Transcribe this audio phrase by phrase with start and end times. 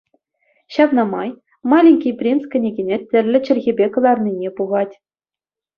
[0.77, 1.29] Ҫавна май
[1.73, 4.95] «Маленький принц» кӗнекене тӗрлӗ чӗлхепе кӑларнине пухать.